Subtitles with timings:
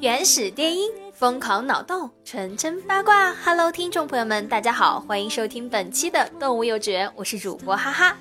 [0.00, 3.34] 原始电音，疯狂脑洞，纯真八卦。
[3.34, 8.16] Hello，听众朋友们，大家好，欢迎收听本期的动物幼稚园，我是主播哈哈。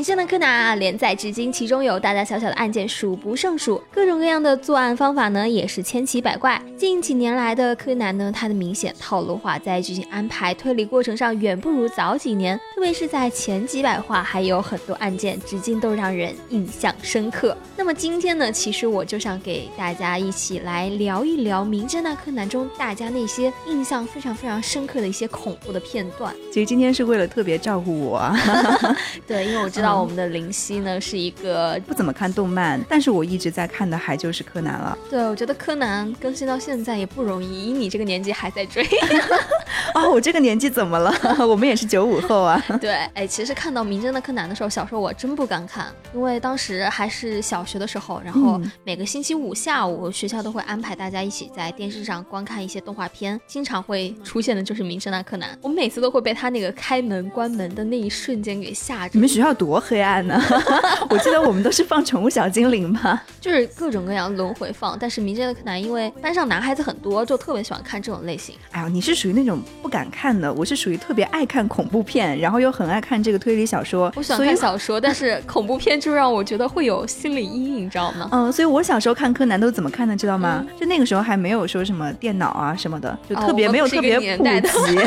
[0.00, 6.58] 名侦探柯南啊，连载至今，其中有大大小小的案件数不胜数，各种各样的作案方法呢，也是千奇百怪。
[6.80, 17.54] 近几年来的柯南呢，它的明显套路化，在剧情安排、推理过程上远不如早几年，特别是在前几百话，还有很多案件至今都让人印象深刻。
[17.76, 26.34] 那么今天呢，其实我就想给大家一起来聊一聊名侦探柯南中大家那些印象非常非常深刻的一些恐怖的片段。
[26.50, 28.34] 其实今天是为了特别照顾我，
[29.26, 29.80] 对，因为我知。
[29.80, 34.96] 知道我们的林夕呢是一个不怎么看动漫，但是我一直在看的还就是柯南了。
[35.08, 38.84] 对，我觉得柯南更新到现在也不容易，以你这个年纪还在追。
[39.94, 41.14] 啊， 我这个年纪怎么了？
[41.46, 42.60] 我们也是九五后啊。
[42.80, 59.10] 对，哎，其实看到《名侦探柯南》的时候，小时候我真不敢看，因为当时还是小学的时候，然后每个星期五下午学校都会安排大家一起在电视上观看一些动画片，经常会出现的就是《名侦探柯南》，我们每次都会被他那个开门关门的那一瞬间给吓着。
[59.14, 59.50] 你们学校？
[59.60, 60.40] 多黑暗呢！
[61.10, 64.96] 我记得我们都是放宠物小精灵吧，就是各种各样轮回放。
[64.98, 68.54] 但是《名侦探柯南》因为班上男孩子很多，就特别喜欢看这种类型。
[68.70, 74.12] 哎呀，你是属于那种不敢看的，我是属于特别爱看恐怖片，然后又很爱看这个推理小说。
[74.16, 78.28] 我喜欢看小说， 但是恐怖片就让我觉得会有心理阴影，你知道吗？
[78.32, 80.64] 嗯，所以我小时候看柯南都怎么看的，知道吗？
[80.78, 84.98] 就那个时候还没有说什么电脑啊什么的，就特别没有特别普及。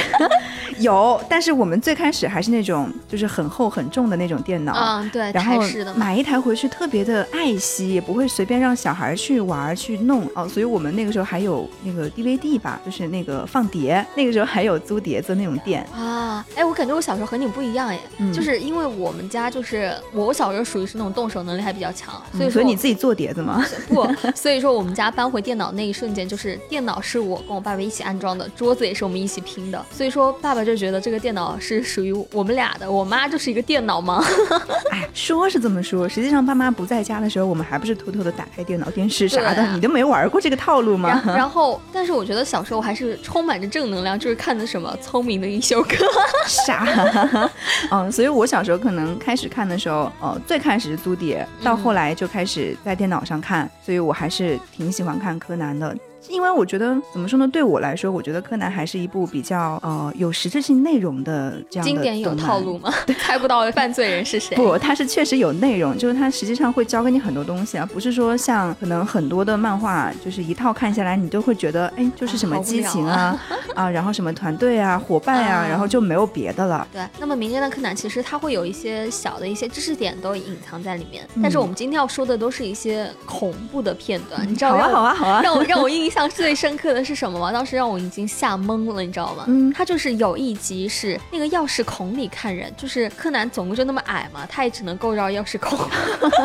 [0.79, 4.73] 有，但是我们最开始还是那种就是很厚很重的那种电脑。
[4.73, 5.61] 嗯，对，然后
[5.95, 10.47] 买一台回去特别的爱惜，也不会随便让小孩去玩去弄哦。
[10.47, 16.43] 所以我们那个时候还有那个 DVD 吧，就是那个放碟，那个时候还有租碟子那种店啊。
[16.55, 17.99] 哎，我感觉我小时候和你不一样哎，
[18.33, 23.63] 就是因为我们家就是我小时候属于是那种动手能力还比较强，所以所以你自己做碟子吗？
[23.87, 34.23] 不，所以说我们家搬回电脑那一瞬间，就是电脑是我跟我爸爸一起安装的，桌子也是我们一起拼的，所以说爸爸就觉得这个电脑是属于我们俩的，我妈就是一个电脑吗。
[34.91, 39.73] 哎，说是这么说，实际上爸妈不在家的时候，我们还不是偷偷的打开电脑、电视啥的。
[39.73, 41.21] 你都没玩过这个套路吗？
[41.35, 45.89] 然后，但是我觉得小时候还是充满着正能量，就是看的什么《聪明的一休哥》
[46.65, 47.49] 傻。
[47.91, 55.95] 嗯，所以我小时候可能开始看的时候，呃，最开始是租碟，到后来就开始在电脑上看，所以我还是挺喜欢看柯南的。
[56.29, 57.47] 因为我觉得怎么说呢？
[57.47, 62.91] 对我来说，我觉得柯南还是一部比较呃有实质性内容的这样的经典有套路吗？
[63.19, 64.55] 猜不到犯罪人是谁？
[64.55, 73.37] 不，它是确实有内容，就是它实际上会教给你很多东西啊，不是说像可能很多的漫画，就是一套看下来你都会觉得哎，就是什么激情啊
[73.75, 76.87] 啊，然后什么团队啊、 伙伴啊，然后就没有别的了。
[76.93, 84.87] 对，那么民间的柯南其实它会有一些小的一些知识点都隐藏在里面，但是我们今天要说的都是一些恐怖的片段，你知道吗？
[84.89, 86.12] 好啊，好啊，好啊，让我让我印。
[86.13, 87.51] 印象最深刻的是什么吗？
[87.51, 89.45] 当时让我已经吓懵了，你知道吗？
[89.47, 95.75] 嗯，他就是有一集是那个钥匙孔里看人，就是柯南总共就那么矮嘛，他也只能够绕钥匙孔，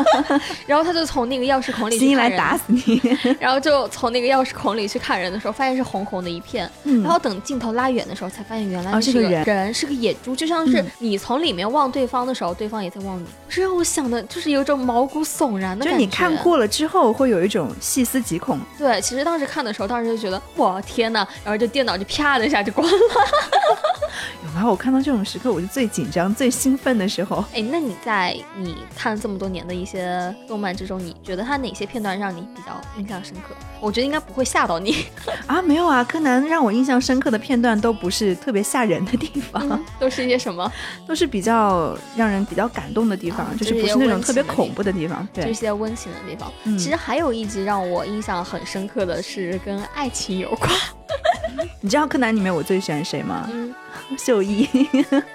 [0.65, 2.99] 然后他就从那个钥匙孔里进来打死你，
[3.39, 6.67] 然后就从那个钥匙孔里去看人的时候，发现是红红的一片，
[7.03, 15.99] 然后等镜头拉远的时候，才发现原来是个人，人是个野猪，就像是你从里面望对方的时候，对方也在望你，是让我想的，就是有种毛骨悚然的感觉。
[15.99, 18.57] 就你看过了之后，会有一种细思极恐。
[18.75, 19.58] 对，其实当时看。
[19.59, 22.97] 看的时候，当时就觉得哇天哪，然后就电脑就啪的一下就关了。
[24.53, 24.69] 有吗？
[24.69, 27.43] 我看到这种时刻，我就最紧张、最兴奋的时候。
[27.53, 33.55] 哎，那你在你看了这么多年的一些动漫之中，你觉得它哪些片段让你比较印象深刻？
[33.81, 35.05] 我觉得应该不会吓到你
[35.47, 35.61] 啊。
[35.61, 40.71] 没有啊，柯南让我印象深刻的片段都不是特别吓人的地方，都是一些什么？
[41.07, 46.51] 都是比较让人比较感动的地方，就是不是那种特别恐怖的地方，对，就是些温情的地方。
[46.77, 50.69] 其实还有一集让我印象很深刻的是跟爱情有关。
[51.81, 53.49] 你知道柯南里面我最喜欢谁吗？
[54.17, 54.67] 秀一。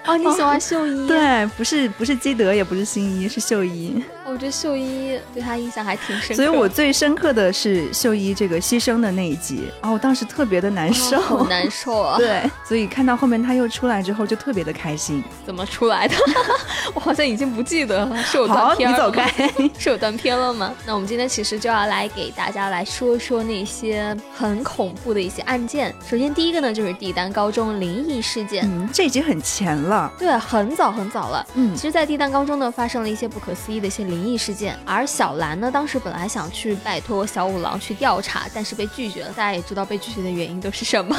[0.05, 1.07] 哦，你喜欢秀一？
[1.07, 4.03] 对，不是不是基德，也不是新一，是秀一。
[4.27, 12.17] 我觉得秀一对他印象还挺深刻，所以我最深刻的是秀一这个牺牲的那一集，哦，我当时特别的难受，好难受啊。
[12.19, 15.23] 对，所以看到后面他又出来之后，就特别的开心。
[15.45, 16.15] 怎么出来的？
[16.93, 20.73] 我好像已经不记得了，是有断片好，你走开， 是有断片了吗？
[20.87, 25.93] 那我们今天其实就要来给大家来说说那些很恐怖的一些案件。
[26.09, 28.64] 首先第一个呢，就是帝丹高中灵异事件。
[28.65, 31.45] 嗯，这已经很前了，对，很早很早了。
[31.53, 34.75] 嗯，其实，在帝丹高中呢，发生了一些不可思议的一些灵异事件。
[34.85, 39.29] 而小兰呢，当时本来想去拜托小五郎去调查，但是被拒绝了。
[39.29, 41.15] 大家也知道被拒绝的原因都是什么？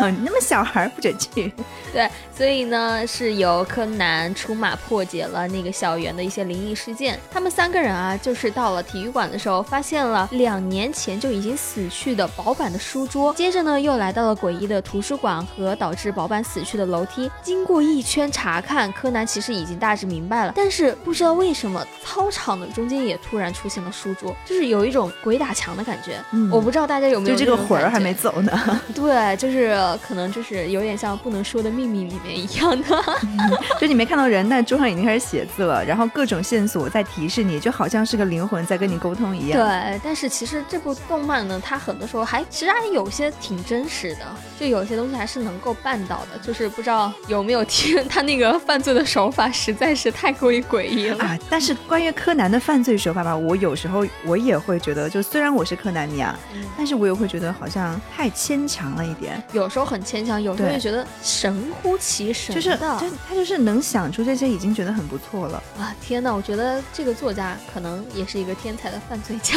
[0.00, 1.52] 嗯， 那么小孩不准去。
[1.92, 7.18] 对，所以呢，是由柯南出马破解了那个校园的一些灵异事件。
[7.30, 17.30] 他们三个人啊，就是到了体育馆的时候，发现了两年前就已经死去的薄板的书桌，接着呢，又来到了诡异的图书馆和导致薄板死去的楼梯。
[17.42, 26.22] 经过一圈查看，柯南其实已经大致明白了，但是不知道为什么操场的中间也突然出现了书桌，就是有一种鬼打墙的感觉。
[26.32, 29.76] 嗯我不知道大家有没有就这个魂儿还没走呢， 对，就是
[30.06, 33.02] 可能就是有点像不能说的秘密里面一样的。
[33.80, 39.58] 就你没看到人，但桌上已经开始写字了，然后各种线索在提示你，就好像是个灵魂在跟你沟通一样。
[39.58, 44.26] 对，但是其实这部动漫呢，它很多时候还其实还有些挺真实的，
[44.62, 46.38] 就有些东西还是能够办到的。
[46.40, 51.24] 就是不知道有没有听他那个犯罪的手法实在是太过于诡异了。
[51.24, 59.42] 啊，但是关于柯南的犯罪手法吧，我有时候我也会觉得，就虽然我是柯南迷啊，嗯但是我也会觉得好像太牵强了一点。
[59.52, 65.62] 有时候很牵强，有时候对也觉得神乎其神就是他就是能想出这些，已经觉得很不错了。
[65.78, 66.32] 啊天哪！
[66.32, 69.56] 我觉得这个作家可能也是一个天才的犯罪家。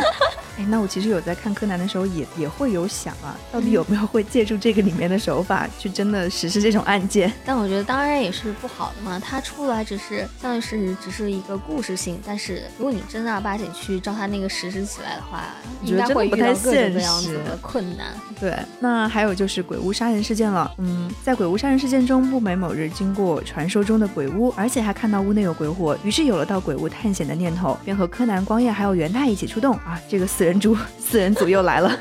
[0.60, 7.32] 哎，那我其实有在看柯南的时候也，也会有想啊，到底有没有会借助这个里面的手法去真的实施这种案件？
[7.46, 15.44] 但我觉得当然也是不好的嘛，它出来只是相当于是只是一个故事性，但是如果你正儿八经去照它那个实施起来的话，
[15.82, 18.08] 应该会遇到各种各样的困难。
[18.38, 20.70] 对，那还有就是鬼屋杀人事件了。
[20.76, 29.98] 嗯，在鬼屋杀人事件中，步美某日经过传说中的鬼屋，而且还看到屋内有鬼火，于是有了到鬼屋探险的念头，便和柯南、光彦还有元太一起出动啊！
[30.08, 31.96] 这个四人组，四人组又来了。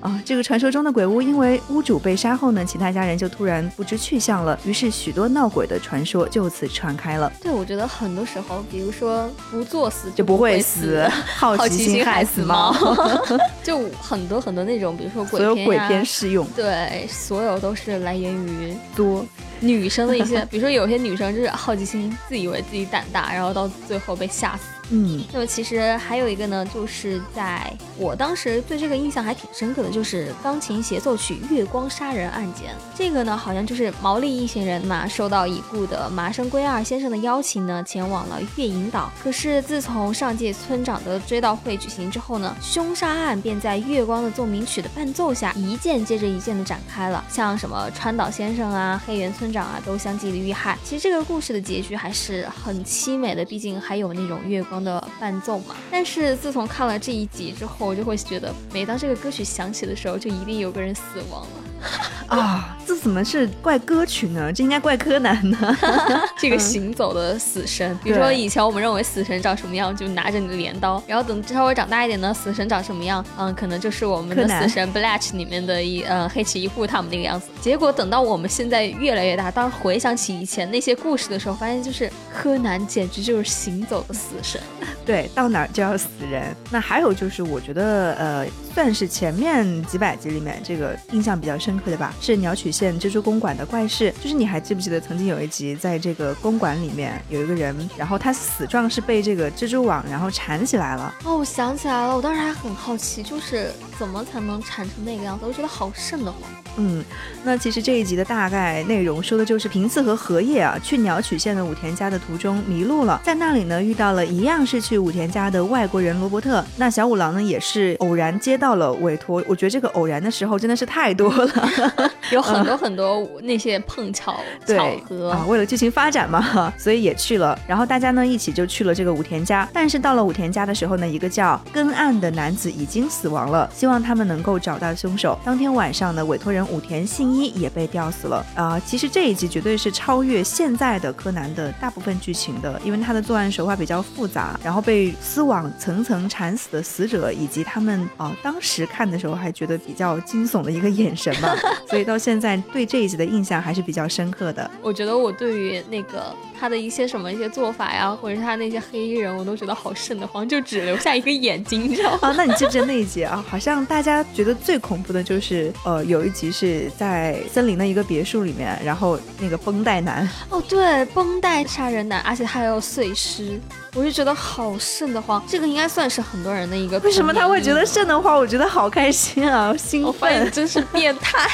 [0.00, 13.16] 啊， 这个传说中的鬼屋，因为屋主被杀后呢，其他家人就突然不知去向了，于是许多闹鬼的传说就此传开了，对，我觉得很多时候，比如说不作死就不不会死死，，好 好奇奇心害死死猫猫，
[13.62, 19.24] 就很多很多那种，比如说鬼所有鬼片适用，对，所有都是来源于多。
[19.60, 24.62] 女生的一些，比如说有些女生就是好奇心，自以为自己胆大，然后到最后被吓死。
[24.90, 25.20] 嗯。
[25.32, 32.70] 那么其实还有一个呢，就是在我当时对这个印象还挺深刻的，就是钢琴协奏曲《月光杀人案件》。
[32.96, 39.10] 这个呢，好像就是毛利一行人嘛，受到已故的麻生圭二先生的邀请呢，前往了月影岛。
[39.22, 47.24] 可是自从上届村长的追悼会举行之后呢，凶杀案便在月光的奏鸣曲的伴奏下，一件接着一件的展开了。
[47.28, 50.78] 像什么川岛先生啊、黑原村长啊，都相继的遇害。
[50.84, 55.74] 其实这个故事的结局还是很凄美的，毕竟还有那种月光的伴奏嘛。
[55.90, 62.17] 但是自从看了这一集之后，我就会觉得，每当这个歌曲响起的时候，就一定有个人死亡了。
[62.28, 64.52] 啊，这怎么是怪歌曲呢？
[64.52, 65.76] 这应该怪柯南呢。
[66.38, 77.48] 这个行走的死神，比如说以前我们认为死神长什么样，就拿着你的镰刀，然后等稍微长大一点呢，死神长什么样，嗯，可能就是我们的死神 Blatch 里面的一呃黑崎一护他们那个样子。
[77.60, 84.60] 结果等到我们现在越来越大，当回想起以前那些故事的时候，发现就是柯南简直就是行走的死神。
[85.04, 86.54] 对，到哪儿就要死人。
[86.70, 94.12] 那还有就是，我觉得呃，算是前面几百集里面这个印象比较深刻的吧，是鸟取县蜘蛛公馆的怪事。
[94.22, 101.14] 就是你还记不记得曾经有一集，在这个公馆里面有一个人，然后他死状是被这个蜘蛛网然后缠起来了。
[101.24, 105.44] 哦，我想起来了，我当时还很好奇，就是怎么才能缠成那个样子？
[105.46, 106.40] 我觉得好瘆得慌。
[106.80, 107.04] 嗯，
[107.42, 116.64] 那其实这一集的大概内容说的就是平次和荷叶啊，去鸟取县的武田家的途中迷路了，在那里呢遇到了一样是去武田家的外国人罗伯特。
[116.76, 121.68] 那小五郎呢也是偶然接到了委托，我觉得这个偶然的时候真的是太多了。
[122.30, 127.58] 有很多很多那些碰巧对巧合啊，为了剧情发展嘛， 所以也去了。
[127.66, 129.68] 然后大家呢一起就去了这个武田家。
[129.72, 135.38] 但是到了武田家的时候呢，一个叫根岸的男子已经死亡了，希望他们能够找到凶手。
[135.44, 138.44] 当天晚上呢，委托人武田信一也被吊死了。
[138.54, 151.48] 啊，其实这一集绝对是超越现在的柯南的大部分剧情的，因为他的作案手法比较复杂，然后被丝网层层缠死的死者，以及他们啊当时看的时候还觉得比较惊悚的一个眼神嘛，
[151.88, 154.70] 所以到现在对这一集的印象还是比较深刻的。
[154.82, 162.18] 我觉得我对于那个他的一些什么一些做法呀，或者是他那些黑衣人，我都觉得好瘆得慌，就只留下一个眼睛，你知道吗？
[162.22, 163.44] 啊，那你记不记得那一集啊？
[163.48, 170.28] 好像大家觉得最恐怖的就是，呃，有一集是在森林的一个别墅里面，然后那个绷带男。
[170.50, 173.58] 哦，对，绷带杀人男，而且他还有碎尸。
[173.94, 176.98] 我就觉得好瘆得慌，这个应该算是很多人的一个。
[177.00, 178.36] 为什么他会觉得瘆得慌？
[178.36, 180.50] 我觉得好开心啊，兴奋！
[180.50, 181.48] 真是变态。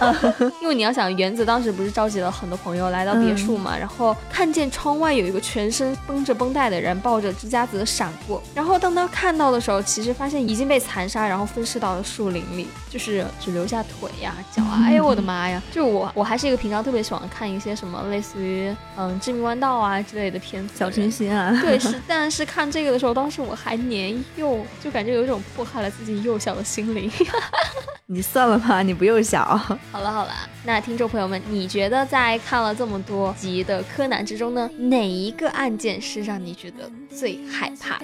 [0.60, 14.82] 因为你要想，原子当时不是召集了很多朋友来到别墅嘛，然后看见窗外有一个全身绷着绷带的人抱着支架子闪过，然后当他看到的时候，其实发现已经被残杀，然后分尸到了树林里，就是只留下腿呀、脚啊。
[14.86, 15.60] 哎呦我的妈呀！
[15.72, 20.74] 就我我还是一个平常特别喜欢看一些什么类似于嗯《致命弯道》啊之类的片子。
[20.76, 21.58] 小清新啊。
[21.62, 27.10] 对，是，但是看这个的时候，当时我还年幼，就感觉有一种迫害了自己幼小的心灵。
[28.06, 29.44] 你算了吧，你不幼小。
[29.92, 30.32] 好了好了，
[30.64, 38.00] 那听众朋友们，你觉得在看了这么多集的柯南之中呢，哪一个案件是让你觉得最害怕？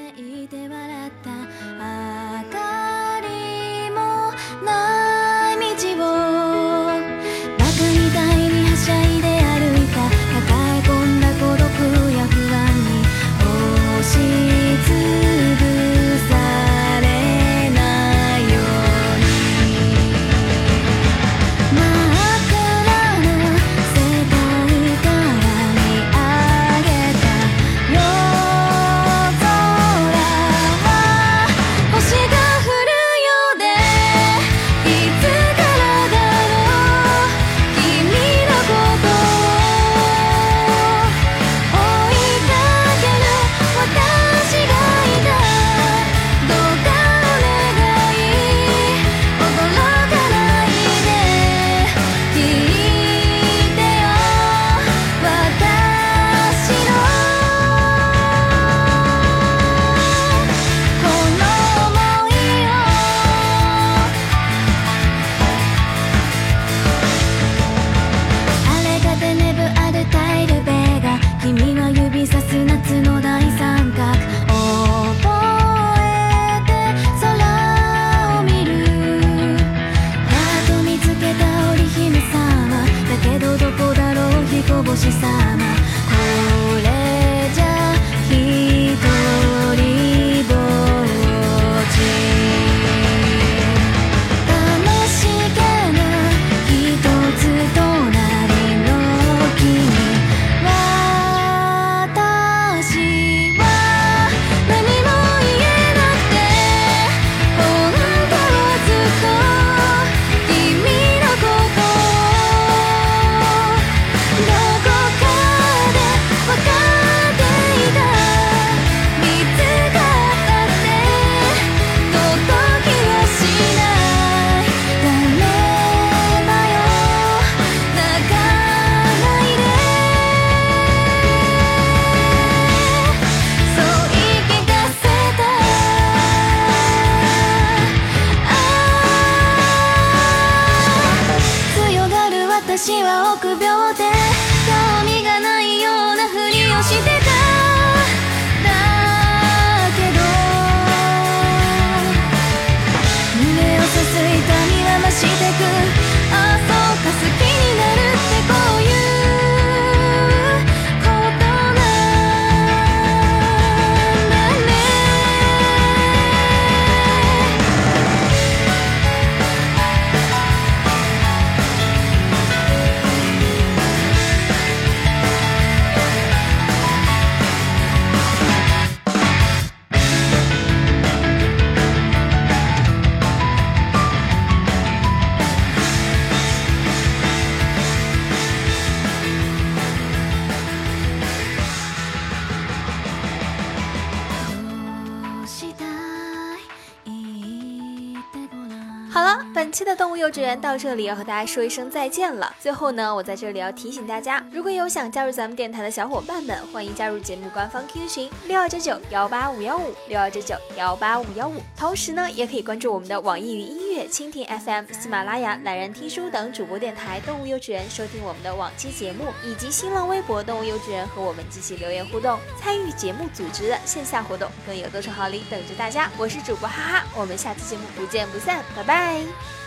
[199.76, 202.50] 期的动物幼稚园到这里要和大家说一声再见了。
[202.58, 211.60] 最后呢，我在这里要提醒大家，如果有想加入咱们电台的小伙伴们，欢迎加入节目官方 QQ 群六二九九幺八五幺五六二九九幺八五幺五。
[211.76, 226.10] 同时呢，也可以关注我们的网易云音乐、蜻蜓 FM、喜马拉雅、懒人听书等主播电台动物幼稚园，收听我们的往期节目，以及新浪微博动物幼稚园和我们进行留言互动，参与节目组织的线下活动，更有多重好礼等着大家。
[226.16, 229.65] 我是主播哈哈，我们下期节目不见不散，拜拜。